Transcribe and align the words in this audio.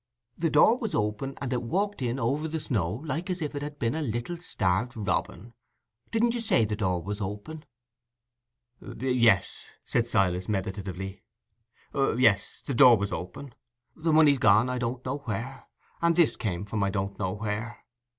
The 0.35 0.49
door 0.49 0.77
was 0.79 0.95
open, 0.95 1.37
and 1.41 1.53
it 1.53 1.61
walked 1.61 2.01
in 2.01 2.19
over 2.19 2.47
the 2.47 2.59
snow, 2.59 3.03
like 3.05 3.29
as 3.29 3.39
if 3.39 3.53
it 3.53 3.61
had 3.61 3.77
been 3.77 3.93
a 3.93 4.01
little 4.01 4.35
starved 4.37 4.97
robin. 4.97 5.53
Didn't 6.09 6.33
you 6.33 6.39
say 6.39 6.65
the 6.65 6.75
door 6.75 7.03
was 7.03 7.21
open?" 7.21 7.65
"Yes," 8.81 9.67
said 9.85 10.07
Silas, 10.07 10.49
meditatively. 10.49 11.21
"Yes—the 11.93 12.73
door 12.73 12.97
was 12.97 13.11
open. 13.11 13.53
The 13.95 14.11
money's 14.11 14.39
gone 14.39 14.71
I 14.71 14.79
don't 14.79 15.05
know 15.05 15.19
where, 15.19 15.67
and 16.01 16.15
this 16.15 16.31
is 16.31 16.35
come 16.35 16.65
from 16.65 16.81
I 16.81 16.89
don't 16.89 17.19
know 17.19 17.33
where." 17.35 17.85